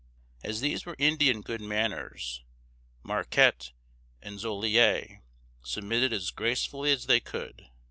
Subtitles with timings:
[0.43, 2.43] As these were Indian good manners,
[3.03, 3.71] Marquette
[4.19, 5.21] and Joliet
[5.61, 7.69] submitted as gracefully as they could.